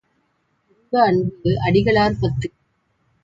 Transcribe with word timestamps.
இன்ப 0.69 1.03
அன்பு 1.03 1.51
அடிகளார் 1.61 2.17
பத்து. 2.21 2.47